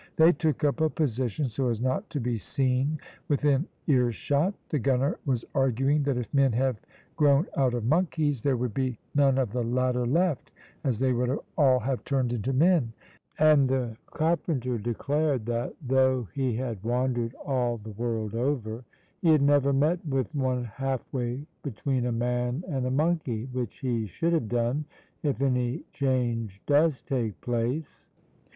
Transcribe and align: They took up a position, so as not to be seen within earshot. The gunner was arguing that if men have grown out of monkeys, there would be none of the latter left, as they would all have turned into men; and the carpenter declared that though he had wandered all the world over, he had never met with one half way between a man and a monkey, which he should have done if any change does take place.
They 0.15 0.31
took 0.31 0.63
up 0.63 0.81
a 0.81 0.89
position, 0.89 1.47
so 1.47 1.69
as 1.69 1.79
not 1.79 2.09
to 2.09 2.19
be 2.19 2.39
seen 2.39 2.99
within 3.27 3.67
earshot. 3.85 4.55
The 4.69 4.79
gunner 4.79 5.19
was 5.27 5.45
arguing 5.53 6.01
that 6.05 6.17
if 6.17 6.33
men 6.33 6.53
have 6.53 6.79
grown 7.15 7.45
out 7.55 7.75
of 7.75 7.85
monkeys, 7.85 8.41
there 8.41 8.57
would 8.57 8.73
be 8.73 8.97
none 9.13 9.37
of 9.37 9.51
the 9.53 9.61
latter 9.61 10.07
left, 10.07 10.49
as 10.83 10.97
they 10.97 11.13
would 11.13 11.37
all 11.55 11.77
have 11.81 12.03
turned 12.03 12.33
into 12.33 12.51
men; 12.51 12.93
and 13.37 13.69
the 13.69 13.95
carpenter 14.07 14.79
declared 14.79 15.45
that 15.45 15.75
though 15.85 16.23
he 16.33 16.55
had 16.55 16.83
wandered 16.83 17.35
all 17.35 17.77
the 17.77 17.91
world 17.91 18.33
over, 18.33 18.83
he 19.21 19.29
had 19.29 19.43
never 19.43 19.71
met 19.71 20.03
with 20.03 20.33
one 20.33 20.63
half 20.63 21.01
way 21.13 21.45
between 21.61 22.07
a 22.07 22.11
man 22.11 22.63
and 22.67 22.87
a 22.87 22.89
monkey, 22.89 23.45
which 23.53 23.77
he 23.81 24.07
should 24.07 24.33
have 24.33 24.49
done 24.49 24.83
if 25.21 25.39
any 25.39 25.83
change 25.93 26.59
does 26.65 27.03
take 27.03 27.39
place. 27.41 28.07